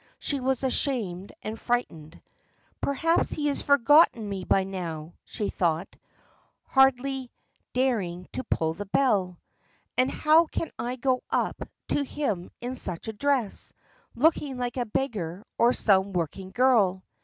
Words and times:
She 0.17 0.39
was 0.39 0.63
ashamed 0.63 1.31
and 1.43 1.59
frightened. 1.59 2.19
"Perhaps 2.81 3.33
he 3.33 3.45
has 3.49 3.61
forgotten 3.61 4.27
me 4.27 4.43
by 4.43 4.63
now," 4.63 5.13
she 5.25 5.47
thought, 5.51 5.95
hardly 6.65 7.29
daring 7.73 8.27
to 8.33 8.43
pull 8.45 8.73
the 8.73 8.87
bell. 8.87 9.37
"And 9.95 10.09
how 10.09 10.47
can 10.47 10.71
I 10.79 10.95
go 10.95 11.21
up 11.29 11.61
to 11.89 12.03
him 12.03 12.49
in 12.61 12.73
such 12.73 13.09
a 13.09 13.13
dress, 13.13 13.73
looking 14.15 14.57
like 14.57 14.77
a 14.77 14.87
beggar 14.87 15.43
or 15.59 15.71
some 15.71 16.13
working 16.13 16.49
girl?" 16.49 17.03